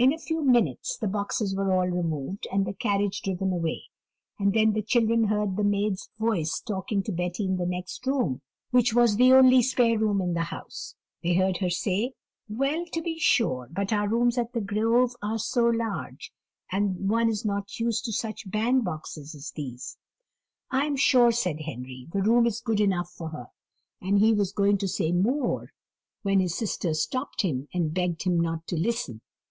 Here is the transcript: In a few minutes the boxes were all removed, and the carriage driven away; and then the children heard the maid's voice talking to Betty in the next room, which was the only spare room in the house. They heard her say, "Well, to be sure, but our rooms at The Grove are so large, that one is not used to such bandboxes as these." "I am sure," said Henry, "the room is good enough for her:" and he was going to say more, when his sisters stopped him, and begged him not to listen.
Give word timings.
In 0.00 0.12
a 0.12 0.18
few 0.18 0.44
minutes 0.44 0.96
the 0.96 1.08
boxes 1.08 1.56
were 1.56 1.72
all 1.72 1.88
removed, 1.88 2.46
and 2.52 2.64
the 2.64 2.72
carriage 2.72 3.20
driven 3.20 3.52
away; 3.52 3.82
and 4.38 4.52
then 4.54 4.72
the 4.72 4.80
children 4.80 5.24
heard 5.24 5.56
the 5.56 5.64
maid's 5.64 6.08
voice 6.20 6.60
talking 6.60 7.02
to 7.02 7.10
Betty 7.10 7.46
in 7.46 7.56
the 7.56 7.66
next 7.66 8.06
room, 8.06 8.40
which 8.70 8.94
was 8.94 9.16
the 9.16 9.32
only 9.32 9.60
spare 9.60 9.98
room 9.98 10.20
in 10.20 10.34
the 10.34 10.44
house. 10.54 10.94
They 11.24 11.34
heard 11.34 11.56
her 11.56 11.68
say, 11.68 12.12
"Well, 12.48 12.84
to 12.92 13.02
be 13.02 13.18
sure, 13.18 13.68
but 13.72 13.92
our 13.92 14.08
rooms 14.08 14.38
at 14.38 14.52
The 14.52 14.60
Grove 14.60 15.16
are 15.20 15.36
so 15.40 15.64
large, 15.66 16.30
that 16.70 16.80
one 16.82 17.28
is 17.28 17.44
not 17.44 17.80
used 17.80 18.04
to 18.04 18.12
such 18.12 18.48
bandboxes 18.48 19.34
as 19.34 19.50
these." 19.56 19.96
"I 20.70 20.86
am 20.86 20.94
sure," 20.94 21.32
said 21.32 21.62
Henry, 21.62 22.06
"the 22.12 22.22
room 22.22 22.46
is 22.46 22.60
good 22.60 22.78
enough 22.80 23.10
for 23.10 23.30
her:" 23.30 23.48
and 24.00 24.20
he 24.20 24.32
was 24.32 24.52
going 24.52 24.78
to 24.78 24.86
say 24.86 25.10
more, 25.10 25.72
when 26.22 26.38
his 26.38 26.54
sisters 26.56 27.02
stopped 27.02 27.42
him, 27.42 27.66
and 27.74 27.92
begged 27.92 28.22
him 28.22 28.38
not 28.38 28.64
to 28.68 28.76
listen. 28.76 29.22